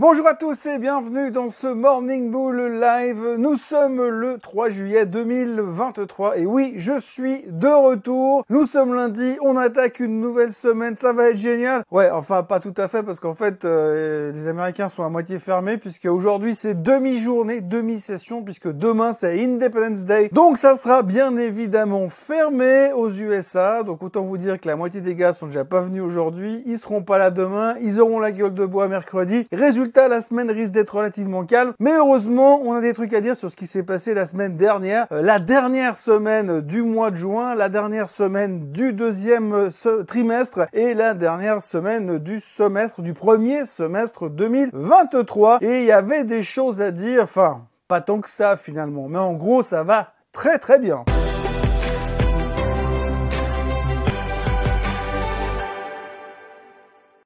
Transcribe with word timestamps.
Bonjour 0.00 0.26
à 0.28 0.34
tous 0.34 0.64
et 0.64 0.78
bienvenue 0.78 1.30
dans 1.30 1.50
ce 1.50 1.66
Morning 1.66 2.30
Bull 2.30 2.80
Live. 2.80 3.34
Nous 3.36 3.56
sommes 3.56 4.02
le 4.02 4.38
3 4.38 4.70
juillet 4.70 5.04
2023 5.04 6.38
et 6.38 6.46
oui, 6.46 6.72
je 6.78 6.98
suis 6.98 7.44
de 7.46 7.68
retour. 7.68 8.46
Nous 8.48 8.64
sommes 8.64 8.94
lundi, 8.94 9.36
on 9.42 9.58
attaque 9.58 10.00
une 10.00 10.18
nouvelle 10.18 10.54
semaine, 10.54 10.96
ça 10.96 11.12
va 11.12 11.28
être 11.28 11.36
génial. 11.36 11.82
Ouais, 11.90 12.08
enfin 12.08 12.42
pas 12.44 12.60
tout 12.60 12.72
à 12.78 12.88
fait 12.88 13.02
parce 13.02 13.20
qu'en 13.20 13.34
fait 13.34 13.66
euh, 13.66 14.32
les 14.32 14.48
Américains 14.48 14.88
sont 14.88 15.02
à 15.02 15.10
moitié 15.10 15.38
fermés 15.38 15.76
puisque 15.76 16.06
aujourd'hui 16.06 16.54
c'est 16.54 16.82
demi-journée, 16.82 17.60
demi-session 17.60 18.42
puisque 18.42 18.72
demain 18.72 19.12
c'est 19.12 19.44
Independence 19.44 20.06
Day. 20.06 20.30
Donc 20.32 20.56
ça 20.56 20.78
sera 20.78 21.02
bien 21.02 21.36
évidemment 21.36 22.08
fermé 22.08 22.90
aux 22.94 23.10
USA. 23.10 23.82
Donc 23.82 24.02
autant 24.02 24.22
vous 24.22 24.38
dire 24.38 24.58
que 24.58 24.66
la 24.66 24.76
moitié 24.76 25.02
des 25.02 25.14
gars 25.14 25.34
sont 25.34 25.48
déjà 25.48 25.66
pas 25.66 25.82
venus 25.82 26.02
aujourd'hui, 26.02 26.62
ils 26.64 26.78
seront 26.78 27.02
pas 27.02 27.18
là 27.18 27.30
demain, 27.30 27.74
ils 27.82 28.00
auront 28.00 28.18
la 28.18 28.32
gueule 28.32 28.54
de 28.54 28.64
bois 28.64 28.88
mercredi. 28.88 29.46
Résultat 29.52 29.89
la 29.96 30.20
semaine 30.20 30.50
risque 30.50 30.72
d'être 30.72 30.96
relativement 30.96 31.44
calme. 31.44 31.72
Mais 31.78 31.92
heureusement, 31.94 32.60
on 32.62 32.74
a 32.74 32.80
des 32.80 32.92
trucs 32.92 33.12
à 33.12 33.20
dire 33.20 33.36
sur 33.36 33.50
ce 33.50 33.56
qui 33.56 33.66
s'est 33.66 33.82
passé 33.82 34.14
la 34.14 34.26
semaine 34.26 34.56
dernière. 34.56 35.06
Euh, 35.12 35.22
la 35.22 35.38
dernière 35.38 35.96
semaine 35.96 36.60
du 36.60 36.82
mois 36.82 37.10
de 37.10 37.16
juin, 37.16 37.54
la 37.54 37.68
dernière 37.68 38.08
semaine 38.08 38.70
du 38.72 38.92
deuxième 38.92 39.52
euh, 39.52 40.04
trimestre 40.04 40.66
et 40.72 40.94
la 40.94 41.14
dernière 41.14 41.62
semaine 41.62 42.18
du 42.18 42.40
semestre, 42.40 43.02
du 43.02 43.14
premier 43.14 43.66
semestre 43.66 44.28
2023. 44.28 45.58
Et 45.62 45.80
il 45.80 45.84
y 45.84 45.92
avait 45.92 46.24
des 46.24 46.42
choses 46.42 46.80
à 46.82 46.90
dire, 46.90 47.22
enfin, 47.22 47.66
pas 47.88 48.00
tant 48.00 48.20
que 48.20 48.30
ça 48.30 48.56
finalement. 48.56 49.08
Mais 49.08 49.18
en 49.18 49.34
gros, 49.34 49.62
ça 49.62 49.82
va 49.82 50.12
très 50.32 50.58
très 50.58 50.78
bien. 50.78 51.04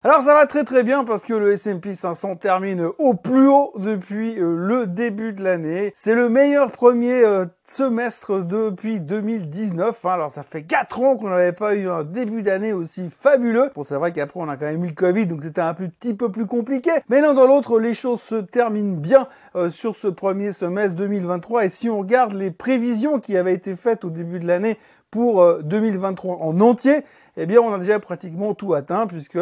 Alors 0.06 0.20
ça 0.20 0.34
va 0.34 0.44
très 0.44 0.64
très 0.64 0.82
bien 0.82 1.02
parce 1.04 1.22
que 1.22 1.32
le 1.32 1.52
S&P 1.52 1.94
500 1.94 2.36
termine 2.36 2.90
au 2.98 3.14
plus 3.14 3.48
haut 3.48 3.72
depuis 3.78 4.38
euh, 4.38 4.54
le 4.54 4.86
début 4.86 5.32
de 5.32 5.42
l'année. 5.42 5.92
C'est 5.94 6.14
le 6.14 6.28
meilleur 6.28 6.70
premier 6.72 7.24
euh, 7.24 7.46
semestre 7.64 8.44
depuis 8.44 9.00
2019. 9.00 10.04
Hein. 10.04 10.10
Alors 10.10 10.30
ça 10.30 10.42
fait 10.42 10.64
4 10.64 11.00
ans 11.00 11.16
qu'on 11.16 11.30
n'avait 11.30 11.52
pas 11.52 11.74
eu 11.74 11.88
un 11.88 12.04
début 12.04 12.42
d'année 12.42 12.74
aussi 12.74 13.08
fabuleux. 13.18 13.70
Bon 13.74 13.82
c'est 13.82 13.94
vrai 13.94 14.12
qu'après 14.12 14.40
on 14.40 14.48
a 14.50 14.58
quand 14.58 14.66
même 14.66 14.84
eu 14.84 14.88
le 14.88 14.94
Covid 14.94 15.26
donc 15.26 15.40
c'était 15.42 15.62
un 15.62 15.72
petit 15.72 16.12
peu 16.12 16.30
plus 16.30 16.44
compliqué. 16.44 16.90
Mais 17.08 17.22
l'un 17.22 17.32
dans 17.32 17.46
l'autre 17.46 17.80
les 17.80 17.94
choses 17.94 18.20
se 18.20 18.34
terminent 18.34 18.98
bien 18.98 19.26
euh, 19.56 19.70
sur 19.70 19.94
ce 19.94 20.08
premier 20.08 20.52
semestre 20.52 20.96
2023 20.96 21.64
et 21.64 21.68
si 21.70 21.88
on 21.88 22.00
regarde 22.00 22.34
les 22.34 22.50
prévisions 22.50 23.20
qui 23.20 23.38
avaient 23.38 23.54
été 23.54 23.74
faites 23.74 24.04
au 24.04 24.10
début 24.10 24.38
de 24.38 24.46
l'année 24.46 24.76
pour 25.14 25.62
2023 25.62 26.38
en 26.40 26.60
entier, 26.60 27.04
eh 27.36 27.46
bien 27.46 27.60
on 27.60 27.72
a 27.72 27.78
déjà 27.78 28.00
pratiquement 28.00 28.52
tout 28.54 28.74
atteint 28.74 29.06
puisque 29.06 29.38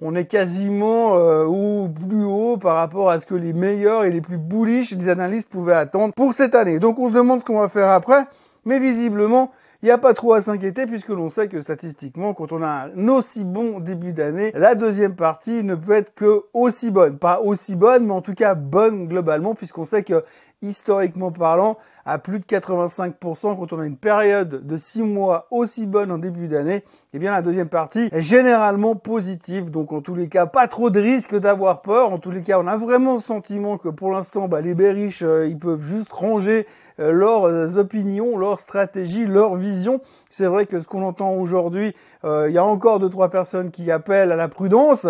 on 0.00 0.16
est 0.16 0.24
quasiment 0.24 1.16
euh, 1.16 1.44
au 1.44 1.88
plus 1.88 2.24
haut 2.24 2.56
par 2.56 2.74
rapport 2.74 3.08
à 3.08 3.20
ce 3.20 3.26
que 3.26 3.36
les 3.36 3.52
meilleurs 3.52 4.02
et 4.02 4.10
les 4.10 4.20
plus 4.20 4.36
bullish 4.36 4.94
des 4.94 5.08
analystes 5.08 5.48
pouvaient 5.48 5.74
attendre 5.74 6.12
pour 6.12 6.32
cette 6.32 6.56
année. 6.56 6.80
Donc 6.80 6.98
on 6.98 7.08
se 7.08 7.14
demande 7.14 7.38
ce 7.38 7.44
qu'on 7.44 7.60
va 7.60 7.68
faire 7.68 7.90
après, 7.90 8.24
mais 8.64 8.80
visiblement 8.80 9.52
il 9.82 9.86
n'y 9.86 9.90
a 9.92 9.98
pas 9.98 10.14
trop 10.14 10.34
à 10.34 10.40
s'inquiéter 10.40 10.86
puisque 10.86 11.08
l'on 11.08 11.28
sait 11.28 11.48
que 11.48 11.60
statistiquement, 11.60 12.34
quand 12.34 12.52
on 12.52 12.62
a 12.62 12.88
un 12.96 13.08
aussi 13.08 13.42
bon 13.42 13.80
début 13.80 14.12
d'année, 14.12 14.52
la 14.54 14.76
deuxième 14.76 15.16
partie 15.16 15.64
ne 15.64 15.74
peut 15.74 15.92
être 15.92 16.14
que 16.14 16.44
aussi 16.52 16.92
bonne. 16.92 17.18
Pas 17.18 17.40
aussi 17.40 17.74
bonne, 17.74 18.06
mais 18.06 18.12
en 18.12 18.22
tout 18.22 18.34
cas 18.34 18.54
bonne 18.54 19.08
globalement 19.08 19.56
puisqu'on 19.56 19.84
sait 19.84 20.04
que 20.04 20.22
historiquement 20.62 21.30
parlant, 21.30 21.76
à 22.04 22.18
plus 22.18 22.40
de 22.40 22.44
85%, 22.44 23.12
quand 23.56 23.72
on 23.72 23.80
a 23.80 23.86
une 23.86 23.96
période 23.96 24.66
de 24.66 24.76
6 24.76 25.02
mois 25.02 25.46
aussi 25.50 25.86
bonne 25.86 26.10
en 26.10 26.18
début 26.18 26.48
d'année, 26.48 26.84
eh 27.12 27.18
bien 27.18 27.30
la 27.30 27.42
deuxième 27.42 27.68
partie 27.68 28.08
est 28.10 28.22
généralement 28.22 28.96
positive. 28.96 29.70
Donc 29.70 29.92
en 29.92 30.00
tous 30.00 30.14
les 30.14 30.28
cas, 30.28 30.46
pas 30.46 30.66
trop 30.66 30.90
de 30.90 31.00
risque 31.00 31.38
d'avoir 31.38 31.82
peur. 31.82 32.12
En 32.12 32.18
tous 32.18 32.30
les 32.30 32.42
cas, 32.42 32.58
on 32.58 32.66
a 32.66 32.76
vraiment 32.76 33.14
le 33.14 33.20
sentiment 33.20 33.78
que 33.78 33.88
pour 33.88 34.10
l'instant, 34.10 34.48
bah, 34.48 34.60
les 34.60 34.74
berriches, 34.74 35.22
euh, 35.22 35.46
ils 35.46 35.58
peuvent 35.58 35.82
juste 35.82 36.12
ranger 36.12 36.66
euh, 36.98 37.12
leurs 37.12 37.78
opinions, 37.78 38.36
leurs 38.36 38.58
stratégies, 38.58 39.26
leurs 39.26 39.54
visions. 39.56 40.00
C'est 40.28 40.46
vrai 40.46 40.66
que 40.66 40.80
ce 40.80 40.88
qu'on 40.88 41.02
entend 41.02 41.34
aujourd'hui, 41.34 41.94
euh, 42.24 42.48
il 42.48 42.54
y 42.54 42.58
a 42.58 42.64
encore 42.64 42.98
deux 42.98 43.10
trois 43.10 43.28
personnes 43.28 43.70
qui 43.70 43.90
appellent 43.90 44.32
à 44.32 44.36
la 44.36 44.48
prudence, 44.48 45.06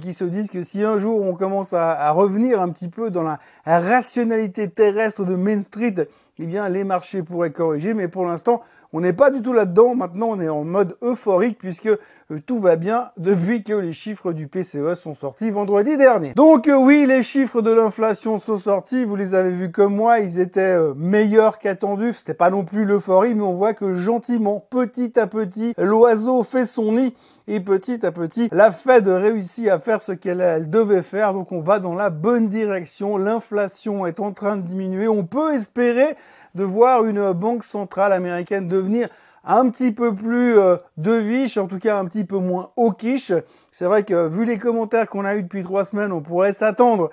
qui 0.00 0.12
se 0.12 0.24
disent 0.24 0.50
que 0.50 0.62
si 0.62 0.82
un 0.82 0.98
jour 0.98 1.20
on 1.22 1.34
commence 1.34 1.72
à, 1.72 1.92
à 1.92 2.10
revenir 2.10 2.60
un 2.60 2.70
petit 2.70 2.88
peu 2.88 3.10
dans 3.10 3.22
la 3.22 3.38
rationalité 3.64 4.68
terrestre 4.68 4.91
de 5.24 5.36
Main 5.36 5.60
Street, 5.60 6.08
eh 6.38 6.46
bien 6.46 6.68
les 6.68 6.84
marchés 6.84 7.22
pourraient 7.22 7.52
corriger, 7.52 7.94
mais 7.94 8.08
pour 8.08 8.24
l'instant, 8.24 8.62
on 8.94 9.00
n'est 9.00 9.14
pas 9.14 9.30
du 9.30 9.40
tout 9.40 9.54
là-dedans. 9.54 9.94
Maintenant, 9.94 10.28
on 10.30 10.40
est 10.40 10.50
en 10.50 10.64
mode 10.64 10.96
euphorique 11.02 11.56
puisque 11.58 11.86
euh, 11.86 12.40
tout 12.44 12.58
va 12.58 12.76
bien 12.76 13.10
depuis 13.16 13.62
que 13.62 13.72
les 13.72 13.92
chiffres 13.92 14.32
du 14.32 14.48
PCE 14.48 14.94
sont 14.94 15.14
sortis 15.14 15.50
vendredi 15.50 15.96
dernier. 15.96 16.34
Donc 16.34 16.68
euh, 16.68 16.76
oui, 16.76 17.06
les 17.06 17.22
chiffres 17.22 17.62
de 17.62 17.70
l'inflation 17.70 18.38
sont 18.38 18.58
sortis. 18.58 19.04
Vous 19.04 19.16
les 19.16 19.34
avez 19.34 19.50
vus 19.50 19.72
comme 19.72 19.94
moi, 19.94 20.20
ils 20.20 20.38
étaient 20.38 20.60
euh, 20.60 20.94
meilleurs 20.94 21.58
qu'attendus. 21.58 22.12
C'était 22.12 22.34
pas 22.34 22.50
non 22.50 22.64
plus 22.64 22.84
l'euphorie, 22.84 23.34
mais 23.34 23.42
on 23.42 23.54
voit 23.54 23.72
que 23.72 23.94
gentiment, 23.94 24.60
petit 24.68 25.18
à 25.18 25.26
petit, 25.26 25.74
l'oiseau 25.78 26.42
fait 26.42 26.66
son 26.66 26.92
nid 26.92 27.14
et 27.48 27.60
petit 27.60 28.04
à 28.06 28.12
petit, 28.12 28.48
la 28.52 28.70
Fed 28.70 29.08
réussit 29.08 29.68
à 29.68 29.78
faire 29.80 30.00
ce 30.00 30.12
qu'elle 30.12 30.70
devait 30.70 31.02
faire. 31.02 31.34
Donc 31.34 31.50
on 31.50 31.60
va 31.60 31.80
dans 31.80 31.94
la 31.94 32.10
bonne 32.10 32.48
direction. 32.48 33.16
L'inflation 33.16 34.06
est 34.06 34.20
en 34.20 34.32
train 34.32 34.56
de 34.56 34.62
diminuer. 34.62 35.08
On 35.08 35.24
peut 35.24 35.52
espérer 35.54 36.14
de 36.54 36.64
voir 36.64 37.04
une 37.04 37.32
banque 37.32 37.64
centrale 37.64 38.12
américaine 38.12 38.68
devenir 38.68 39.08
un 39.44 39.68
petit 39.70 39.92
peu 39.92 40.14
plus 40.14 40.58
euh, 40.58 40.76
deviche, 40.96 41.56
en 41.56 41.66
tout 41.66 41.78
cas 41.78 41.98
un 41.98 42.04
petit 42.04 42.24
peu 42.24 42.38
moins 42.38 42.70
hawkish. 42.76 43.32
C'est 43.72 43.86
vrai 43.86 44.04
que 44.04 44.28
vu 44.28 44.44
les 44.44 44.58
commentaires 44.58 45.08
qu'on 45.08 45.24
a 45.24 45.34
eu 45.36 45.42
depuis 45.42 45.62
trois 45.62 45.84
semaines, 45.84 46.12
on 46.12 46.20
pourrait 46.20 46.52
s'attendre 46.52 47.10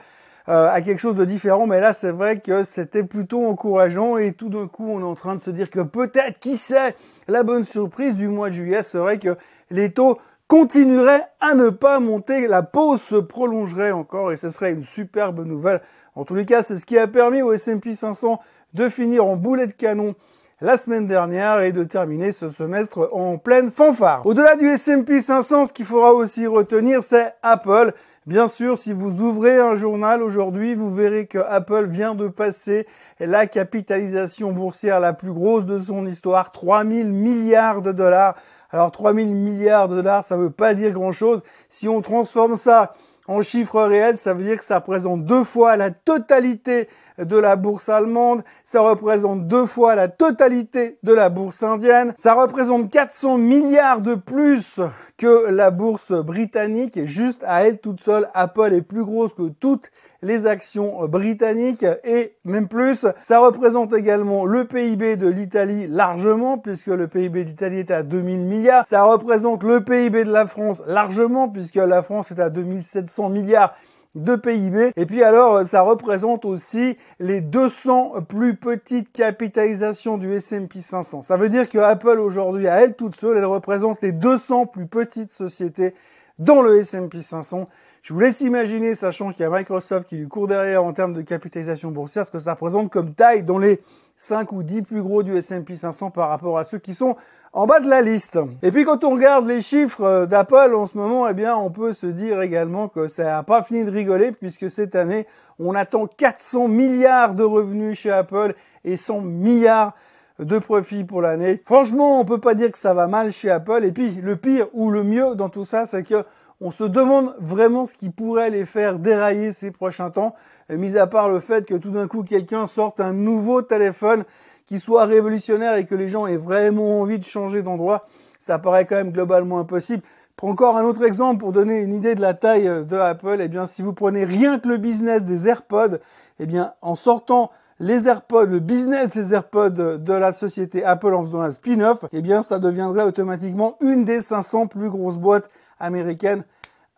euh, 0.47 0.69
à 0.71 0.81
quelque 0.81 0.99
chose 0.99 1.15
de 1.15 1.25
différent, 1.25 1.67
mais 1.67 1.79
là 1.79 1.93
c'est 1.93 2.11
vrai 2.11 2.39
que 2.39 2.63
c'était 2.63 3.03
plutôt 3.03 3.45
encourageant 3.45 4.17
et 4.17 4.33
tout 4.33 4.49
d'un 4.49 4.67
coup 4.67 4.87
on 4.89 4.99
est 4.99 5.03
en 5.03 5.15
train 5.15 5.35
de 5.35 5.39
se 5.39 5.51
dire 5.51 5.69
que 5.69 5.79
peut-être, 5.79 6.39
qui 6.39 6.57
sait, 6.57 6.95
la 7.27 7.43
bonne 7.43 7.65
surprise 7.65 8.15
du 8.15 8.27
mois 8.27 8.49
de 8.49 8.55
juillet 8.55 8.83
serait 8.83 9.19
que 9.19 9.37
les 9.69 9.91
taux 9.91 10.17
continueraient 10.49 11.27
à 11.39 11.53
ne 11.53 11.69
pas 11.69 11.99
monter, 11.99 12.47
la 12.47 12.63
pause 12.63 13.01
se 13.01 13.15
prolongerait 13.15 13.91
encore 13.91 14.31
et 14.31 14.35
ce 14.35 14.49
serait 14.49 14.71
une 14.71 14.83
superbe 14.83 15.45
nouvelle. 15.45 15.79
En 16.15 16.25
tous 16.25 16.33
les 16.33 16.45
cas, 16.45 16.63
c'est 16.63 16.75
ce 16.75 16.87
qui 16.87 16.97
a 16.97 17.07
permis 17.07 17.43
au 17.43 17.53
S&P 17.53 17.93
500 17.93 18.39
de 18.73 18.89
finir 18.89 19.25
en 19.25 19.35
boulet 19.35 19.67
de 19.67 19.73
canon 19.73 20.15
la 20.59 20.75
semaine 20.75 21.05
dernière 21.05 21.61
et 21.61 21.71
de 21.71 21.83
terminer 21.83 22.31
ce 22.31 22.49
semestre 22.49 23.09
en 23.13 23.37
pleine 23.37 23.69
fanfare. 23.69 24.25
Au-delà 24.25 24.55
du 24.55 24.67
S&P 24.67 25.21
500, 25.21 25.67
ce 25.67 25.73
qu'il 25.73 25.85
faudra 25.85 26.13
aussi 26.13 26.47
retenir, 26.47 27.03
c'est 27.03 27.31
Apple. 27.43 27.93
Bien 28.25 28.47
sûr, 28.47 28.77
si 28.77 28.91
vous 28.91 29.21
ouvrez 29.21 29.59
un 29.59 29.75
journal 29.75 30.21
aujourd'hui, 30.23 30.75
vous 30.75 30.93
verrez 30.93 31.27
que 31.27 31.39
Apple 31.39 31.85
vient 31.85 32.15
de 32.15 32.27
passer 32.27 32.87
la 33.19 33.47
capitalisation 33.47 34.51
boursière 34.51 34.99
la 34.99 35.13
plus 35.13 35.31
grosse 35.31 35.65
de 35.65 35.79
son 35.79 36.05
histoire, 36.05 36.51
3000 36.51 37.07
milliards 37.07 37.81
de 37.81 37.91
dollars. 37.91 38.35
Alors 38.71 38.91
3000 38.91 39.35
milliards 39.35 39.87
de 39.87 39.95
dollars, 39.95 40.23
ça 40.23 40.37
veut 40.37 40.51
pas 40.51 40.73
dire 40.73 40.91
grand-chose. 40.91 41.41
Si 41.69 41.87
on 41.87 42.01
transforme 42.01 42.55
ça 42.55 42.93
en 43.27 43.41
chiffres 43.41 43.81
réels, 43.81 44.17
ça 44.17 44.33
veut 44.33 44.43
dire 44.43 44.57
que 44.57 44.63
ça 44.63 44.77
représente 44.77 45.25
deux 45.25 45.43
fois 45.43 45.75
la 45.75 45.91
totalité 45.91 46.87
de 47.23 47.37
la 47.37 47.55
bourse 47.55 47.89
allemande, 47.89 48.43
ça 48.63 48.81
représente 48.81 49.47
deux 49.47 49.65
fois 49.65 49.95
la 49.95 50.07
totalité 50.07 50.97
de 51.03 51.13
la 51.13 51.29
bourse 51.29 51.63
indienne, 51.63 52.13
ça 52.15 52.33
représente 52.33 52.89
400 52.89 53.37
milliards 53.37 54.01
de 54.01 54.15
plus 54.15 54.79
que 55.19 55.49
la 55.49 55.69
bourse 55.69 56.13
britannique 56.13 57.05
juste 57.05 57.43
à 57.45 57.65
elle 57.65 57.79
toute 57.79 58.01
seule, 58.01 58.29
Apple 58.33 58.73
est 58.73 58.81
plus 58.81 59.03
grosse 59.03 59.33
que 59.33 59.49
toutes 59.49 59.91
les 60.21 60.45
actions 60.45 61.05
britanniques 61.07 61.85
et 62.05 62.35
même 62.45 62.67
plus. 62.69 63.05
Ça 63.23 63.39
représente 63.39 63.93
également 63.93 64.45
le 64.45 64.65
PIB 64.65 65.17
de 65.17 65.27
l'Italie 65.27 65.87
largement 65.87 66.57
puisque 66.57 66.87
le 66.87 67.07
PIB 67.07 67.43
d'Italie 67.43 67.79
est 67.79 67.91
à 67.91 68.03
2000 68.03 68.45
milliards. 68.45 68.85
Ça 68.85 69.03
représente 69.03 69.63
le 69.63 69.81
PIB 69.81 70.23
de 70.23 70.31
la 70.31 70.47
France 70.47 70.81
largement 70.87 71.49
puisque 71.49 71.75
la 71.75 72.01
France 72.01 72.31
est 72.31 72.39
à 72.39 72.49
2700 72.49 73.29
milliards 73.29 73.73
de 74.15 74.35
PIB. 74.35 74.91
Et 74.95 75.05
puis 75.05 75.23
alors, 75.23 75.65
ça 75.67 75.81
représente 75.81 76.45
aussi 76.45 76.97
les 77.19 77.41
200 77.41 78.21
plus 78.27 78.55
petites 78.55 79.11
capitalisations 79.11 80.17
du 80.17 80.33
S&P 80.33 80.81
500. 80.81 81.21
Ça 81.21 81.37
veut 81.37 81.49
dire 81.49 81.69
que 81.69 81.77
Apple 81.77 82.19
aujourd'hui, 82.19 82.67
à 82.67 82.81
elle 82.81 82.95
toute 82.95 83.15
seule, 83.15 83.37
elle 83.37 83.45
représente 83.45 84.01
les 84.01 84.11
200 84.11 84.65
plus 84.67 84.87
petites 84.87 85.31
sociétés 85.31 85.93
dans 86.39 86.61
le 86.61 86.77
S&P 86.77 87.21
500. 87.21 87.67
Je 88.01 88.13
vous 88.13 88.19
laisse 88.21 88.41
imaginer, 88.41 88.95
sachant 88.95 89.31
qu'il 89.31 89.43
y 89.43 89.45
a 89.45 89.49
Microsoft 89.49 90.07
qui 90.07 90.15
lui 90.15 90.27
court 90.27 90.47
derrière 90.47 90.83
en 90.83 90.93
termes 90.93 91.13
de 91.13 91.21
capitalisation 91.21 91.91
boursière, 91.91 92.25
ce 92.25 92.31
que 92.31 92.39
ça 92.39 92.53
représente 92.53 92.89
comme 92.89 93.13
taille 93.13 93.43
dans 93.43 93.57
les 93.57 93.81
5 94.15 94.51
ou 94.53 94.63
10 94.63 94.83
plus 94.83 95.03
gros 95.03 95.21
du 95.21 95.35
S&P 95.35 95.75
500 95.75 96.11
par 96.11 96.29
rapport 96.29 96.57
à 96.57 96.63
ceux 96.63 96.77
qui 96.77 96.93
sont 96.93 97.15
en 97.53 97.65
bas 97.65 97.79
de 97.79 97.89
la 97.89 98.01
liste. 98.01 98.39
Et 98.61 98.71
puis 98.71 98.85
quand 98.85 99.03
on 99.03 99.11
regarde 99.11 99.47
les 99.47 99.61
chiffres 99.61 100.03
euh, 100.03 100.25
d'Apple 100.25 100.73
en 100.75 100.85
ce 100.85 100.97
moment, 100.97 101.27
eh 101.27 101.33
bien 101.33 101.55
on 101.55 101.71
peut 101.71 101.93
se 101.93 102.07
dire 102.07 102.41
également 102.41 102.87
que 102.87 103.07
ça 103.07 103.23
n'a 103.23 103.43
pas 103.43 103.63
fini 103.63 103.83
de 103.83 103.91
rigoler 103.91 104.31
puisque 104.31 104.69
cette 104.69 104.95
année, 104.95 105.25
on 105.57 105.75
attend 105.75 106.07
400 106.07 106.67
milliards 106.67 107.35
de 107.35 107.43
revenus 107.43 107.97
chez 107.97 108.11
Apple 108.11 108.53
et 108.85 108.97
100 108.97 109.21
milliards 109.21 109.93
de 110.39 110.57
profits 110.57 111.03
pour 111.03 111.21
l'année. 111.21 111.61
Franchement, 111.65 112.19
on 112.19 112.25
peut 112.25 112.39
pas 112.39 112.53
dire 112.53 112.71
que 112.71 112.77
ça 112.77 112.93
va 112.93 113.07
mal 113.07 113.31
chez 113.31 113.49
Apple. 113.49 113.83
Et 113.83 113.91
puis 113.91 114.11
le 114.11 114.35
pire 114.35 114.67
ou 114.73 114.89
le 114.89 115.03
mieux 115.03 115.35
dans 115.35 115.49
tout 115.49 115.65
ça, 115.65 115.85
c'est 115.85 116.03
que 116.03 116.23
On 116.61 116.71
se 116.71 116.83
demande 116.83 117.33
vraiment 117.39 117.85
ce 117.85 117.93
qui 117.93 118.09
pourrait 118.09 118.49
les 118.49 118.65
faire 118.65 118.99
dérailler 118.99 119.53
ces 119.53 119.71
prochains 119.71 120.09
temps, 120.09 120.35
mis 120.69 120.97
à 120.97 121.07
part 121.07 121.29
le 121.29 121.39
fait 121.39 121.65
que 121.65 121.75
tout 121.75 121.91
d'un 121.91 122.05
coup 122.09 122.23
quelqu'un 122.23 122.67
sorte 122.67 122.99
un 122.99 123.13
nouveau 123.13 123.61
téléphone 123.61 124.25
qui 124.69 124.79
soit 124.79 125.05
révolutionnaire 125.05 125.77
et 125.77 125.85
que 125.87 125.95
les 125.95 126.09
gens 126.09 126.27
aient 126.27 126.37
vraiment 126.37 127.01
envie 127.01 127.17
de 127.17 127.23
changer 127.23 127.63
d'endroit, 127.63 128.05
ça 128.37 128.59
paraît 128.59 128.85
quand 128.85 128.97
même 128.97 129.11
globalement 129.11 129.57
impossible. 129.57 130.03
Pour 130.35 130.47
encore 130.49 130.77
un 130.77 130.83
autre 130.83 131.03
exemple, 131.03 131.39
pour 131.39 131.51
donner 131.51 131.79
une 131.79 131.91
idée 131.91 132.13
de 132.13 132.21
la 132.21 132.35
taille 132.35 132.85
de 132.85 132.95
Apple, 132.95 133.39
eh 133.41 133.47
bien, 133.47 133.65
si 133.65 133.81
vous 133.81 133.93
prenez 133.93 134.25
rien 134.25 134.59
que 134.59 134.67
le 134.67 134.77
business 134.77 135.23
des 135.23 135.47
AirPods, 135.47 135.97
eh 136.39 136.45
bien, 136.45 136.73
en 136.83 136.93
sortant 136.93 137.49
les 137.79 138.07
AirPods, 138.07 138.45
le 138.45 138.59
business 138.59 139.09
des 139.09 139.33
AirPods 139.33 139.97
de 139.97 140.13
la 140.13 140.31
société 140.31 140.85
Apple 140.85 141.15
en 141.15 141.23
faisant 141.23 141.41
un 141.41 141.49
spin-off, 141.49 142.05
eh 142.13 142.21
bien, 142.21 142.43
ça 142.43 142.59
deviendrait 142.59 143.05
automatiquement 143.05 143.75
une 143.81 144.03
des 144.03 144.21
500 144.21 144.67
plus 144.67 144.91
grosses 144.91 145.17
boîtes 145.17 145.49
américaines 145.79 146.43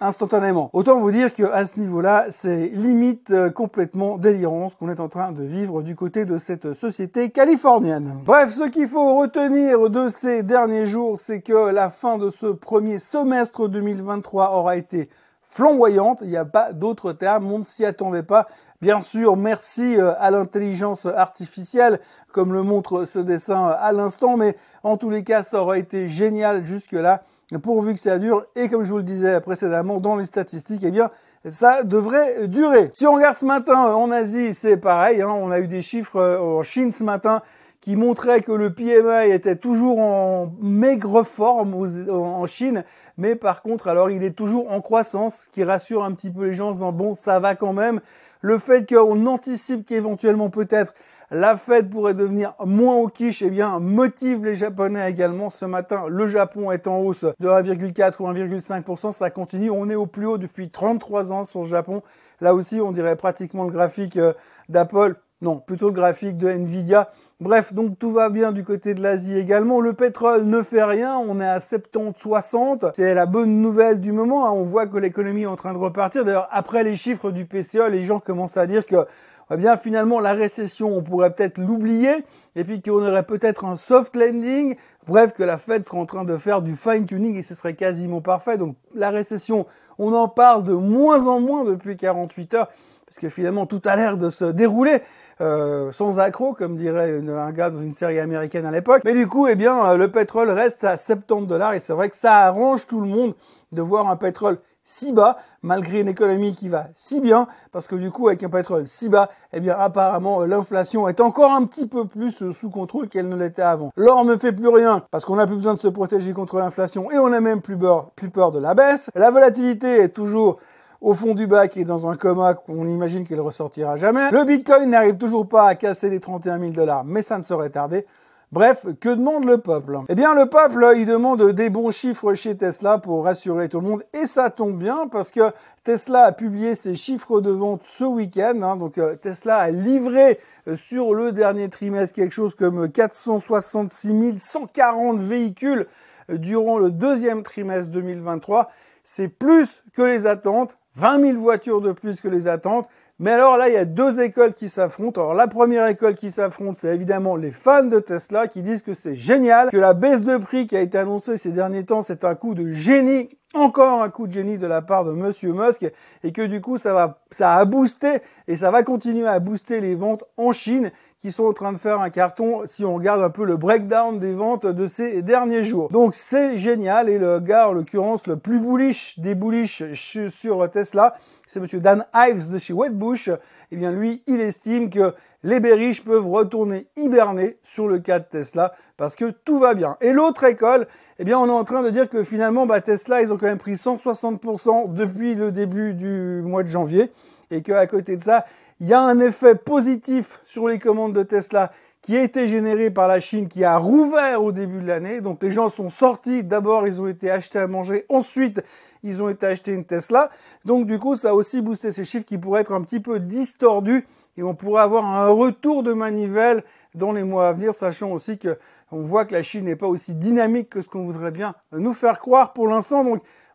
instantanément. 0.02 0.70
Autant 0.74 1.00
vous 1.00 1.12
dire 1.12 1.34
qu'à 1.34 1.66
ce 1.66 1.80
niveau-là, 1.80 2.26
c'est 2.30 2.68
limite 2.74 3.32
euh, 3.32 3.50
complètement 3.50 4.18
délirant 4.18 4.68
ce 4.70 4.76
qu'on 4.76 4.90
est 4.90 5.00
en 5.00 5.08
train 5.08 5.32
de 5.32 5.44
vivre 5.44 5.84
du 5.84 5.96
côté 5.96 6.26
de 6.26 6.38
cette 6.38 6.74
société 6.74 7.30
californienne. 7.30 8.18
Bref, 8.26 8.52
ce 8.52 8.64
qu'il 8.68 8.88
faut 8.88 9.16
retenir 9.16 9.90
de 9.90 10.10
ces 10.10 10.44
derniers 10.44 10.88
jours, 10.88 11.18
c'est 11.18 11.42
que 11.42 11.72
la 11.72 11.90
fin 11.90 12.18
de 12.18 12.30
ce 12.30 12.48
premier 12.48 13.00
semestre 13.00 13.70
2023 13.70 14.52
aura 14.52 14.76
été 14.76 15.10
flamboyante. 15.52 16.20
Il 16.24 16.30
n'y 16.30 16.38
a 16.38 16.46
pas 16.46 16.74
d'autre 16.74 17.12
terme. 17.12 17.52
On 17.52 17.60
ne 17.60 17.64
s'y 17.64 17.86
attendait 17.86 18.24
pas. 18.24 18.48
Bien 18.82 19.02
sûr, 19.02 19.38
merci 19.38 19.96
euh, 19.98 20.14
à 20.18 20.32
l'intelligence 20.32 21.06
artificielle, 21.06 22.00
comme 22.32 22.52
le 22.52 22.64
montre 22.64 23.06
ce 23.06 23.20
dessin 23.20 23.70
euh, 23.70 23.76
à 23.78 23.92
l'instant, 23.92 24.38
mais 24.38 24.56
en 24.82 24.98
tous 24.98 25.12
les 25.12 25.24
cas, 25.24 25.44
ça 25.44 25.62
aurait 25.62 25.80
été 25.80 26.10
génial 26.10 26.66
jusque-là, 26.66 27.22
pourvu 27.60 27.94
que 27.94 28.00
ça 28.00 28.20
dure. 28.20 28.46
Et 28.56 28.70
comme 28.70 28.84
je 28.84 28.92
vous 28.92 28.98
le 28.98 29.04
disais 29.04 29.40
précédemment 29.42 30.00
dans 30.00 30.16
les 30.16 30.26
statistiques, 30.26 30.84
eh 30.84 30.92
bien, 30.92 31.10
ça 31.50 31.84
devrait 31.84 32.48
durer. 32.48 32.90
Si 32.94 33.06
on 33.08 33.14
regarde 33.14 33.38
ce 33.38 33.46
matin 33.46 33.94
en 33.94 34.12
Asie, 34.12 34.54
c'est 34.54 34.78
pareil. 34.78 35.22
Hein. 35.22 35.30
on 35.30 35.52
a 35.52 35.60
eu 35.60 35.68
des 35.68 35.82
chiffres 35.82 36.18
euh, 36.18 36.40
en 36.40 36.64
Chine 36.64 36.92
ce 36.92 37.04
matin 37.04 37.42
qui 37.82 37.96
montraient 37.96 38.42
que 38.42 38.52
le 38.52 38.72
PMI 38.74 39.32
était 39.32 39.56
toujours 39.56 40.00
en 40.02 40.54
maigre 40.62 41.24
forme 41.24 41.74
en 41.74 42.46
Chine, 42.46 42.84
mais 43.18 43.36
par 43.36 43.64
contre, 43.64 43.88
alors 43.88 44.12
il 44.12 44.24
est 44.24 44.38
toujours 44.38 44.72
en 44.72 44.82
croissance, 44.82 45.46
ce 45.46 45.50
qui 45.50 45.64
rassure 45.64 46.04
un 46.04 46.12
petit 46.12 46.30
peu 46.30 46.46
les 46.46 46.54
gens 46.54 46.70
en 46.70 46.72
disant 46.74 46.92
bon, 46.92 47.16
ça 47.16 47.40
va 47.40 47.56
quand 47.56 47.74
même. 47.74 48.00
Le 48.42 48.60
fait 48.60 48.88
qu'on 48.88 49.26
anticipe 49.26 49.86
qu'éventuellement 49.86 50.52
peut-être 50.52 50.94
la 51.34 51.56
Fed 51.56 51.90
pourrait 51.90 52.14
devenir 52.14 52.54
moins 52.66 52.98
au 52.98 53.08
quiche, 53.08 53.42
eh 53.42 53.50
bien, 53.50 53.80
motive 53.80 54.44
les 54.44 54.54
Japonais 54.54 55.10
également. 55.10 55.50
Ce 55.50 55.64
matin, 55.64 56.04
le 56.10 56.28
Japon 56.28 56.72
est 56.72 56.88
en 56.88 57.00
hausse 57.00 57.24
de 57.40 57.48
1,4 57.48 58.16
ou 58.20 58.28
1,5%. 58.28 59.14
Ça 59.14 59.30
continue. 59.30 59.70
On 59.72 59.90
est 59.90 59.96
au 59.96 60.08
plus 60.08 60.26
haut 60.26 60.38
depuis 60.38 60.70
33 60.70 61.32
ans 61.32 61.46
sur 61.46 61.62
le 61.62 61.68
Japon. 61.68 62.04
Là 62.42 62.54
aussi, 62.54 62.82
on 62.82 62.92
dirait 62.92 63.16
pratiquement 63.16 63.64
le 63.64 63.72
graphique 63.72 64.18
euh, 64.18 64.34
d'Apple. 64.68 65.16
Non, 65.42 65.58
plutôt 65.58 65.88
le 65.88 65.94
graphique 65.94 66.38
de 66.38 66.50
Nvidia. 66.50 67.10
Bref, 67.40 67.74
donc 67.74 67.98
tout 67.98 68.12
va 68.12 68.30
bien 68.30 68.52
du 68.52 68.64
côté 68.64 68.94
de 68.94 69.02
l'Asie 69.02 69.36
également. 69.36 69.80
Le 69.80 69.94
pétrole 69.94 70.44
ne 70.44 70.62
fait 70.62 70.84
rien, 70.84 71.18
on 71.18 71.40
est 71.40 71.48
à 71.48 71.58
70-60. 71.58 72.92
C'est 72.94 73.16
la 73.16 73.26
bonne 73.26 73.60
nouvelle 73.62 74.00
du 74.00 74.12
moment. 74.12 74.46
Hein. 74.46 74.52
On 74.52 74.62
voit 74.62 74.86
que 74.86 74.98
l'économie 74.98 75.44
est 75.44 75.48
en 75.48 75.56
train 75.56 75.74
de 75.74 75.80
repartir. 75.80 76.26
D'ailleurs, 76.26 76.48
après 76.52 76.84
les 76.84 76.96
chiffres 76.96 77.32
du 77.32 77.46
PCE, 77.46 77.90
les 77.90 78.04
gens 78.04 78.20
commencent 78.20 78.58
à 78.58 78.68
dire 78.68 78.86
que 78.86 79.08
eh 79.52 79.58
bien 79.58 79.78
finalement 79.78 80.20
la 80.20 80.34
récession, 80.34 80.96
on 80.96 81.04
pourrait 81.04 81.34
peut-être 81.34 81.58
l'oublier, 81.58 82.24
et 82.56 82.64
puis 82.64 82.82
qu'on 82.82 83.06
aurait 83.06 83.24
peut-être 83.24 83.66
un 83.66 83.76
soft 83.76 84.16
landing, 84.16 84.76
bref 85.08 85.34
que 85.34 85.44
la 85.44 85.58
Fed 85.58 85.84
serait 85.84 85.98
en 85.98 86.06
train 86.06 86.24
de 86.24 86.38
faire 86.38 86.62
du 86.62 86.76
fine 86.76 87.06
tuning 87.06 87.36
et 87.36 87.42
ce 87.44 87.56
serait 87.56 87.76
quasiment 87.76 88.22
parfait. 88.22 88.58
Donc 88.58 88.76
la 88.96 89.10
récession, 89.10 89.66
on 90.00 90.14
en 90.14 90.28
parle 90.28 90.64
de 90.64 90.74
moins 90.74 91.28
en 91.28 91.40
moins 91.40 91.66
depuis 91.66 91.98
48 91.98 92.54
heures 92.54 92.70
parce 93.12 93.20
que 93.20 93.28
finalement 93.28 93.66
tout 93.66 93.82
a 93.84 93.98
l'air 93.98 94.16
de 94.16 94.30
se 94.30 94.46
dérouler 94.46 95.02
euh, 95.42 95.92
sans 95.92 96.20
accroc, 96.20 96.54
comme 96.54 96.78
dirait 96.78 97.20
un 97.28 97.52
gars 97.52 97.70
dans 97.70 97.82
une 97.82 97.92
série 97.92 98.20
américaine 98.20 98.66
à 98.66 98.72
l'époque. 98.72 99.02
Mais 99.04 99.14
du 99.14 99.28
coup, 99.28 99.48
eh 99.48 99.56
bien, 99.56 99.86
euh, 99.86 99.98
le 99.98 100.10
pétrole 100.10 100.50
reste 100.50 100.86
à 100.86 100.98
70 100.98 101.46
dollars 101.46 101.74
et 101.74 101.80
c'est 101.80 101.92
vrai 101.92 102.10
que 102.10 102.16
ça 102.16 102.38
arrange 102.38 102.88
tout 102.88 103.02
le 103.02 103.08
monde 103.08 103.36
de 103.74 103.82
voir 103.82 104.08
un 104.08 104.16
pétrole 104.16 104.60
si 104.84 105.14
bas, 105.14 105.38
malgré 105.62 106.00
une 106.00 106.08
économie 106.08 106.54
qui 106.54 106.70
va 106.70 106.88
si 106.96 107.22
bien, 107.22 107.48
parce 107.72 107.88
que 107.88 107.96
du 107.96 108.12
coup, 108.12 108.28
avec 108.28 108.44
un 108.44 108.50
pétrole 108.50 108.88
si 108.88 109.10
bas, 109.10 109.30
eh 109.54 109.60
bien, 109.60 109.76
apparemment, 109.78 110.42
l'inflation 110.46 111.08
est 111.08 111.20
encore 111.20 111.52
un 111.52 111.66
petit 111.66 111.88
peu 111.88 112.06
plus 112.06 112.52
sous 112.52 112.70
contrôle 112.70 113.08
qu'elle 113.08 113.30
ne 113.30 113.36
l'était 113.36 113.62
avant. 113.62 113.92
L'or 113.96 114.26
ne 114.26 114.36
fait 114.38 114.52
plus 114.52 114.70
rien, 114.70 115.04
parce 115.12 115.26
qu'on 115.26 115.36
n'a 115.36 115.48
plus 115.48 115.58
besoin 115.58 115.76
de 115.76 115.80
se 115.80 115.88
protéger 115.88 116.34
contre 116.34 116.58
l'inflation, 116.58 117.12
et 117.12 117.20
on 117.20 117.30
n'a 117.30 117.42
même 117.42 117.62
plus 117.62 117.78
peur, 117.78 118.12
plus 118.12 118.30
peur 118.30 118.52
de 118.52 118.60
la 118.60 118.74
baisse. 118.74 119.10
La 119.16 119.32
volatilité 119.32 120.02
est 120.02 120.10
toujours 120.10 120.58
au 121.02 121.16
fond 121.16 121.34
du 121.34 121.48
bac 121.48 121.78
et 121.78 121.84
dans 121.84 122.08
un 122.08 122.16
coma 122.16 122.54
qu'on 122.54 122.88
imagine 122.88 123.26
qu'il 123.26 123.42
ressortira 123.42 123.98
jamais. 123.98 124.30
Le 124.32 124.44
Bitcoin 124.44 124.90
n'arrive 124.90 125.18
toujours 125.18 125.48
pas 125.48 125.68
à 125.68 125.76
casser 125.76 126.10
les 126.10 126.20
31 126.20 126.60
000 126.60 126.72
dollars, 126.72 127.04
mais 127.04 127.24
ça 127.24 127.38
ne 127.38 127.44
serait 127.44 127.72
tardé. 127.72 128.06
Bref, 128.52 128.86
que 129.00 129.08
demande 129.08 129.46
le 129.46 129.60
peuple? 129.60 130.00
Eh 130.10 130.16
bien, 130.16 130.36
le 130.36 130.46
peuple, 130.46 130.86
il 130.98 131.06
demande 131.06 131.52
des 131.54 131.70
bons 131.70 131.90
chiffres 131.90 132.34
chez 132.34 132.58
Tesla 132.58 132.98
pour 132.98 133.24
rassurer 133.24 133.70
tout 133.70 133.80
le 133.80 133.88
monde. 133.88 134.04
Et 134.12 134.26
ça 134.26 134.50
tombe 134.50 134.78
bien 134.78 135.08
parce 135.08 135.32
que 135.32 135.54
Tesla 135.86 136.26
a 136.26 136.32
publié 136.34 136.76
ses 136.76 136.96
chiffres 136.96 137.40
de 137.40 137.50
vente 137.50 137.82
ce 137.86 138.04
week-end. 138.04 138.62
Hein. 138.62 138.76
donc, 138.76 138.98
euh, 138.98 139.16
Tesla 139.16 139.60
a 139.60 139.72
livré 139.72 140.38
euh, 140.68 140.76
sur 140.76 141.14
le 141.14 141.32
dernier 141.32 141.70
trimestre 141.70 142.14
quelque 142.14 142.34
chose 142.34 142.54
comme 142.54 142.92
466 142.92 144.44
140 144.44 145.18
véhicules 145.20 145.88
euh, 146.30 146.38
durant 146.38 146.78
le 146.78 146.92
deuxième 146.92 147.44
trimestre 147.44 147.90
2023. 147.92 148.70
C'est 149.06 149.30
plus 149.30 149.82
que 149.94 150.02
les 150.02 150.28
attentes. 150.28 150.78
20 150.96 151.22
000 151.22 151.40
voitures 151.40 151.80
de 151.80 151.94
plus 151.94 152.20
que 152.20 152.28
les 152.28 152.50
attentes. 152.50 152.90
Mais 153.22 153.30
alors 153.30 153.56
là, 153.56 153.70
il 153.70 153.76
y 153.76 153.78
a 153.78 153.86
deux 153.86 154.20
écoles 154.20 154.54
qui 154.54 154.68
s'affrontent. 154.68 155.22
Alors 155.22 155.36
la 155.36 155.48
première 155.48 155.86
école 155.86 156.16
qui 156.16 156.32
s'affronte, 156.32 156.76
c'est 156.76 156.92
évidemment 156.92 157.36
les 157.36 157.52
fans 157.52 157.84
de 157.84 158.00
Tesla 158.00 158.48
qui 158.48 158.64
disent 158.64 158.82
que 158.82 158.96
c'est 158.96 159.14
génial, 159.14 159.70
que 159.70 159.78
la 159.78 159.94
baisse 159.94 160.24
de 160.24 160.38
prix 160.38 160.66
qui 160.66 160.76
a 160.76 160.82
été 160.82 160.98
annoncée 160.98 161.38
ces 161.38 161.52
derniers 161.52 161.86
temps, 161.86 162.02
c'est 162.02 162.24
un 162.24 162.34
coup 162.34 162.56
de 162.56 162.72
génie 162.72 163.30
encore 163.54 164.02
un 164.02 164.10
coup 164.10 164.28
de 164.28 164.32
génie 164.32 164.58
de 164.58 164.68
la 164.68 164.82
part 164.82 165.06
de 165.06 165.12
Monsieur 165.12 165.54
Musk 165.54 165.90
et 166.24 166.32
que 166.32 166.42
du 166.42 166.62
coup 166.62 166.78
ça 166.78 166.94
va 166.94 167.20
ça 167.32 167.56
a 167.56 167.66
boosté 167.66 168.22
et 168.48 168.58
ça 168.58 168.72
va 168.72 168.84
continuer 168.84 169.28
à 169.28 169.40
booster 169.40 169.82
les 169.82 169.96
ventes 169.96 170.24
en 170.38 170.52
Chine 170.52 170.92
qui 171.20 171.32
sont 171.32 171.44
en 171.44 171.54
train 171.54 171.72
de 171.72 171.78
faire 171.78 172.00
un 172.02 172.10
carton 172.10 172.64
si 172.66 172.84
on 172.84 172.96
regarde 172.96 173.22
un 173.22 173.30
peu 173.30 173.46
le 173.46 173.56
breakdown 173.56 174.20
des 174.20 174.34
ventes 174.34 174.66
de 174.66 174.88
ces 174.88 175.22
derniers 175.22 175.64
jours. 175.64 175.90
Donc 175.90 176.16
c'est 176.16 176.58
génial 176.58 177.10
et 177.10 177.18
le 177.18 177.40
gars 177.40 177.70
en 177.70 177.74
l'occurrence 177.74 178.26
le 178.26 178.38
plus 178.38 178.60
bullish 178.60 179.20
des 179.20 179.36
bullish 179.36 179.84
sur 179.94 180.72
Tesla, 180.72 181.16
c'est 181.46 181.60
monsieur 181.60 181.80
Dan 181.80 182.06
Ives 182.16 182.52
de 182.52 182.58
chez 182.58 182.74
Wedbush. 182.74 183.30
Eh 183.72 183.76
bien 183.76 183.92
lui, 183.92 184.24
il 184.28 184.42
estime 184.42 184.90
que 184.90 185.14
les 185.44 185.60
bearish 185.60 186.04
peuvent 186.04 186.28
retourner 186.28 186.88
hiberner 186.96 187.58
sur 187.64 187.88
le 187.88 188.00
cas 188.00 188.20
de 188.20 188.26
Tesla 188.26 188.74
parce 188.98 189.16
que 189.16 189.32
tout 189.32 189.60
va 189.60 189.74
bien. 189.74 189.98
Et 190.02 190.12
l'autre 190.12 190.44
école, 190.44 190.88
eh 191.20 191.24
bien, 191.24 191.40
on 191.40 191.48
est 191.48 191.52
en 191.52 191.64
train 191.64 191.82
de 191.82 191.90
dire 191.90 192.10
que 192.10 192.24
finalement, 192.24 192.66
bah, 192.66 192.82
Tesla, 192.82 193.22
ils 193.22 193.34
ont 193.34 193.38
quand 193.38 193.48
même 193.48 193.58
pris 193.58 193.74
160% 193.74 194.94
depuis 194.94 195.36
le 195.36 195.52
début 195.52 195.94
du 195.94 196.42
mois 196.44 196.64
de 196.64 196.68
janvier 196.68 197.12
et 197.50 197.62
qu'à 197.62 197.88
côté 197.88 198.16
de 198.18 198.22
ça, 198.22 198.46
il 198.80 198.88
y 198.88 198.94
a 198.94 199.02
un 199.02 199.20
effet 199.20 199.56
positif 199.56 200.40
sur 200.46 200.68
les 200.68 200.80
commandes 200.80 201.14
de 201.14 201.24
Tesla 201.24 201.72
qui 202.02 202.18
a 202.18 202.24
été 202.24 202.48
généré 202.48 202.90
par 202.90 203.08
la 203.08 203.20
Chine, 203.20 203.48
qui 203.48 203.64
a 203.64 203.78
rouvert 203.78 204.44
au 204.44 204.52
début 204.52 204.82
de 204.82 204.88
l'année. 204.88 205.22
Donc 205.22 205.44
les 205.44 205.52
gens 205.52 205.70
sont 205.70 205.90
sortis. 205.90 206.44
D'abord, 206.44 206.88
ils 206.88 207.00
ont 207.00 207.08
été 207.08 207.30
achetés 207.30 207.60
à 207.60 207.68
manger. 207.68 208.06
Ensuite, 208.10 208.64
ils 209.04 209.22
ont 209.22 209.30
été 209.30 209.46
achetés 209.46 209.74
une 209.74 209.86
Tesla. 209.86 210.30
Donc 210.66 210.88
du 210.88 210.98
coup, 210.98 211.16
ça 211.16 211.30
a 211.30 211.34
aussi 211.34 211.62
boosté 211.62 211.92
ces 211.92 212.06
chiffres 212.06 212.26
qui 212.26 212.40
pourraient 212.40 212.62
être 212.62 212.74
un 212.74 212.82
petit 212.82 213.00
peu 213.00 213.20
distordus 213.20 214.08
et 214.38 214.44
on 214.44 214.54
pourrait 214.54 214.84
avoir 214.84 215.06
un 215.06 215.28
retour 215.30 215.84
de 215.84 215.94
manivelle 215.94 216.64
dans 216.96 217.12
les 217.12 217.24
mois 217.24 217.50
à 217.50 217.54
venir, 217.54 217.74
sachant 217.74 218.12
aussi 218.12 218.38
que 218.38 218.58
on 218.92 219.02
voit 219.02 219.26
que 219.26 219.34
la 219.34 219.44
Chine 219.44 219.66
n'est 219.66 219.76
pas 219.76 219.88
aussi 219.88 220.16
dynamique 220.16 220.70
que 220.70 220.82
ce 220.82 220.90
qu'on 220.90 221.06
voudrait 221.06 221.32
bien 221.32 221.56
nous 221.72 221.94
faire 221.94 222.20
croire 222.20 222.54
pour 222.54 222.68
l'instant. 222.68 223.06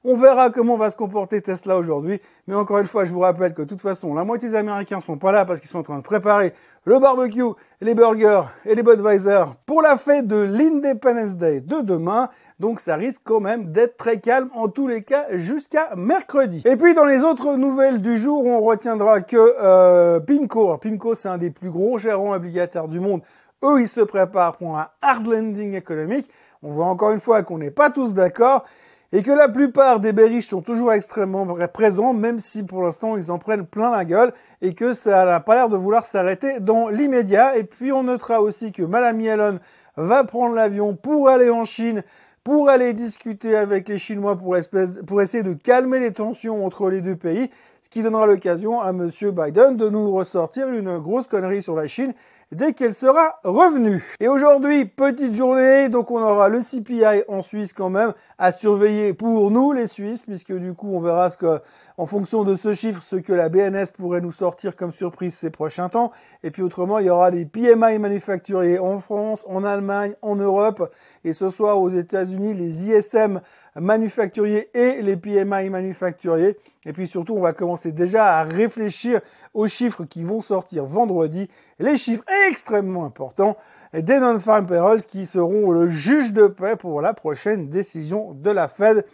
On 0.09 0.15
verra 0.15 0.51
comment 0.51 0.77
va 0.77 0.91
se 0.91 0.97
comporter 0.97 1.43
Tesla 1.43 1.77
aujourd'hui. 1.77 2.21
Mais 2.47 2.55
encore 2.55 2.79
une 2.79 2.87
fois, 2.87 3.05
je 3.05 3.13
vous 3.13 3.21
rappelle 3.21 3.55
que 3.55 3.63
de 3.63 3.67
toute 3.67 3.81
façon, 3.81 4.15
la 4.15 4.25
moitié 4.25 4.49
des 4.49 4.55
Américains 4.55 5.01
sont 5.01 5.19
pas 5.19 5.33
là 5.33 5.45
parce 5.45 5.59
qu'ils 5.59 5.69
sont 5.69 5.81
en 5.81 5.83
train 5.83 5.99
de 5.99 6.03
préparer 6.03 6.53
le 6.85 7.01
barbecue, 7.01 7.43
les 7.81 7.97
burgers 7.97 8.43
et 8.65 8.77
les 8.77 8.85
Budweiser 8.85 9.43
pour 9.67 9.83
la 9.83 9.97
fête 9.99 10.29
de 10.29 10.37
l'Independence 10.37 11.37
Day 11.37 11.61
de 11.61 11.81
demain. 11.81 12.29
Donc 12.61 12.79
ça 12.79 12.95
risque 12.95 13.23
quand 13.25 13.41
même 13.41 13.73
d'être 13.73 13.97
très 13.97 14.21
calme 14.21 14.49
en 14.55 14.69
tous 14.69 14.87
les 14.87 15.03
cas 15.03 15.27
jusqu'à 15.33 15.97
mercredi. 15.97 16.63
Et 16.65 16.77
puis 16.77 16.95
dans 16.95 17.05
les 17.05 17.25
autres 17.25 17.57
nouvelles 17.57 18.01
du 18.01 18.17
jour, 18.17 18.47
on 18.47 18.61
retiendra 18.61 19.23
que 19.23 19.37
euh, 19.37 20.21
Pimco, 20.21 20.77
Pimco 20.79 21.17
c'est 21.17 21.29
un 21.29 21.39
des 21.39 21.51
plus 21.51 21.71
gros 21.71 21.99
gérants 21.99 22.33
obligataires 22.33 22.87
du 22.87 23.01
monde. 23.01 23.23
Eux, 23.65 23.81
ils 23.81 23.89
se 23.89 24.03
préparent 24.03 24.57
pour 24.57 24.79
un 24.79 24.89
hard 25.03 25.27
landing 25.27 25.75
économique. 25.75 26.31
On 26.63 26.71
voit 26.71 26.87
encore 26.87 27.11
une 27.11 27.21
fois 27.21 27.43
qu'on 27.43 27.59
n'est 27.59 27.71
pas 27.71 27.91
tous 27.91 28.15
d'accord 28.15 28.65
et 29.13 29.23
que 29.23 29.31
la 29.31 29.49
plupart 29.49 30.01
des 30.01 30.13
bearish 30.13 30.49
sont 30.49 30.63
toujours 30.63 30.93
extrêmement 30.93 31.47
présents, 31.73 32.13
même 32.13 32.39
si 32.39 32.63
pour 32.63 32.83
l'instant 32.83 33.17
ils 33.17 33.31
en 33.31 33.39
prennent 33.39 33.67
plein 33.67 33.91
la 33.91 34.05
gueule, 34.05 34.33
et 34.63 34.75
que 34.75 34.93
ça 34.93 35.25
n'a 35.25 35.41
pas 35.41 35.55
l'air 35.55 35.69
de 35.69 35.77
vouloir 35.77 36.05
s'arrêter 36.05 36.61
dans 36.61 36.89
l'immédiat. 36.89 37.57
Et 37.57 37.65
puis 37.65 37.93
on 37.93 38.05
notera 38.05 38.41
aussi 38.41 38.73
que 38.73 38.83
Madame 38.83 39.21
Yellen 39.21 39.61
va 39.97 40.25
prendre 40.25 40.55
l'avion 40.55 40.95
pour 40.95 41.29
aller 41.29 41.51
en 41.51 41.65
Chine 41.65 42.03
pour 42.47 42.69
aller 42.69 42.93
discuter 42.93 43.57
avec 43.57 43.89
les 43.89 43.99
Chinois 43.99 44.37
pour, 44.37 44.57
pour 45.05 45.21
essayer 45.21 45.43
de 45.43 45.55
calmer 45.55 45.99
les 45.99 46.13
tensions 46.13 46.65
entre 46.65 46.91
les 46.91 47.01
deux 47.01 47.17
pays, 47.17 47.51
ce 47.83 47.89
qui 47.89 48.05
donnera 48.05 48.25
l'occasion 48.27 48.81
à 48.81 48.93
Monsieur 48.93 49.33
Biden 49.33 49.77
de 49.77 49.89
nous 49.89 50.13
ressortir 50.13 50.69
une 50.69 50.99
grosse 50.99 51.27
connerie 51.27 51.61
sur 51.61 51.75
la 51.75 51.89
Chine 51.89 52.15
dès 52.53 52.73
qu'elle 52.73 52.95
sera 52.95 53.41
revenue. 53.43 54.05
Et 54.21 54.29
aujourd'hui, 54.29 54.85
petite 54.85 55.35
journée, 55.35 55.89
donc 55.89 56.11
on 56.11 56.23
aura 56.23 56.49
le 56.49 56.61
CPI 56.61 57.25
en 57.29 57.43
Suisse 57.43 57.73
quand 57.73 57.91
même 57.91 58.13
à 58.39 58.53
surveiller 58.53 59.15
pour 59.15 59.51
nous 59.51 59.73
les 59.73 59.87
Suisses, 59.87 60.23
puisque 60.23 60.53
du 60.53 60.73
coup 60.75 60.95
on 60.95 61.01
verra 61.01 61.29
ce 61.29 61.37
que, 61.37 61.61
en 61.99 62.07
fonction 62.07 62.45
de 62.45 62.55
ce 62.55 62.73
chiffre, 62.73 63.03
ce 63.03 63.17
que 63.17 63.33
la 63.33 63.49
BNS 63.49 63.87
pourrait 63.97 64.21
nous 64.21 64.33
sortir 64.33 64.77
comme 64.77 64.93
surprise 64.93 65.35
ces 65.35 65.51
prochains 65.51 65.89
temps. 65.89 66.13
Et 66.45 66.51
puis 66.51 66.63
autrement, 66.63 66.99
il 66.99 67.07
y 67.07 67.11
aura 67.11 67.31
les 67.31 67.47
PMI 67.47 67.99
manufacturiers 67.99 68.79
en 68.79 69.01
France, 69.01 69.45
en 69.49 69.65
Allemagne, 69.65 70.15
en 70.23 70.37
Europe, 70.37 70.93
et 71.25 71.33
ce 71.33 71.49
soir 71.49 71.81
aux 71.81 71.91
États-Unis, 71.91 72.55
les 72.55 72.89
ISM 72.89 73.41
manufacturiers 73.79 74.71
et 74.75 75.03
les 75.03 75.17
PMI 75.17 75.69
manufacturiers. 75.71 76.57
Et 76.87 76.93
puis 76.93 77.07
surtout, 77.07 77.35
on 77.35 77.41
va 77.41 77.53
commencer 77.53 77.93
déjà 77.93 78.39
à 78.39 78.45
réfléchir 78.45 79.21
aux 79.55 79.67
chiffres 79.67 80.05
qui 80.05 80.23
vont 80.23 80.41
sortir 80.41 80.85
vendredi, 80.85 81.49
les 81.79 81.97
chiffres 81.97 82.25
extrêmement 82.49 83.05
importants 83.05 83.57
des 83.93 84.19
non-farm 84.19 84.67
payrolls 84.67 85.03
qui 85.03 85.27
seront 85.27 85.71
le 85.71 85.89
juge 85.89 86.33
de 86.33 86.47
paix 86.47 86.77
pour 86.77 87.01
la 87.01 87.15
prochaine 87.15 87.69
décision 87.69 88.33
de 88.35 88.51
la 88.51 88.69
Fed 88.69 89.05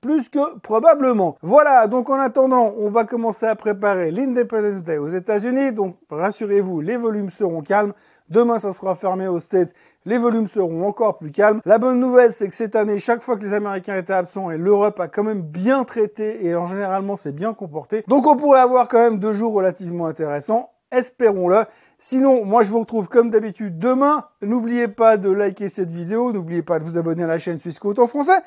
plus 0.00 0.28
que 0.28 0.58
probablement. 0.60 1.36
Voilà, 1.42 1.86
donc 1.86 2.10
en 2.10 2.20
attendant, 2.20 2.72
on 2.78 2.90
va 2.90 3.04
commencer 3.04 3.46
à 3.46 3.56
préparer 3.56 4.10
l'Independence 4.10 4.82
Day 4.84 4.98
aux 4.98 5.08
États-Unis. 5.08 5.72
Donc 5.72 5.96
rassurez-vous, 6.10 6.80
les 6.80 6.96
volumes 6.96 7.30
seront 7.30 7.62
calmes. 7.62 7.92
Demain, 8.28 8.58
ça 8.58 8.72
sera 8.72 8.94
fermé 8.94 9.26
aux 9.26 9.40
States. 9.40 9.72
Les 10.04 10.18
volumes 10.18 10.46
seront 10.46 10.86
encore 10.86 11.18
plus 11.18 11.30
calmes. 11.30 11.60
La 11.64 11.78
bonne 11.78 11.98
nouvelle, 11.98 12.32
c'est 12.32 12.48
que 12.48 12.54
cette 12.54 12.76
année, 12.76 12.98
chaque 12.98 13.22
fois 13.22 13.36
que 13.36 13.42
les 13.42 13.54
Américains 13.54 13.96
étaient 13.96 14.12
absents, 14.12 14.50
et 14.50 14.58
l'Europe 14.58 15.00
a 15.00 15.08
quand 15.08 15.24
même 15.24 15.42
bien 15.42 15.84
traité 15.84 16.46
et 16.46 16.54
en 16.54 16.66
généralement 16.66 17.16
c'est 17.16 17.34
bien 17.34 17.54
comporté. 17.54 18.04
Donc 18.06 18.26
on 18.26 18.36
pourrait 18.36 18.60
avoir 18.60 18.88
quand 18.88 18.98
même 18.98 19.18
deux 19.18 19.32
jours 19.32 19.54
relativement 19.54 20.06
intéressants. 20.06 20.70
Espérons-le. 20.90 21.64
Sinon, 21.98 22.44
moi 22.44 22.62
je 22.62 22.70
vous 22.70 22.80
retrouve 22.80 23.08
comme 23.08 23.30
d'habitude 23.30 23.78
demain. 23.78 24.26
N'oubliez 24.42 24.88
pas 24.88 25.16
de 25.16 25.30
liker 25.30 25.68
cette 25.68 25.90
vidéo. 25.90 26.32
N'oubliez 26.32 26.62
pas 26.62 26.78
de 26.78 26.84
vous 26.84 26.96
abonner 26.96 27.24
à 27.24 27.26
la 27.26 27.38
chaîne 27.38 27.58
Suisse 27.58 27.80
en 27.82 28.06
français. 28.06 28.40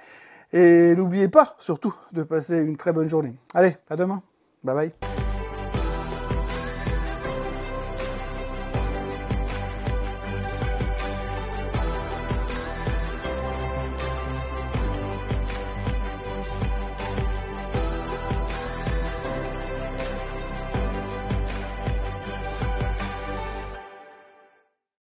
Et 0.54 0.96
n'oubliez 0.96 1.30
pas, 1.30 1.56
surtout, 1.60 1.96
de 2.12 2.24
passer 2.24 2.60
une 2.60 2.78
très 2.78 2.92
bonne 2.94 3.08
journée. 3.08 3.36
Allez, 3.54 3.78
à 3.90 3.96
demain. 3.96 4.22
Bye 4.64 4.76
bye. 4.76 5.21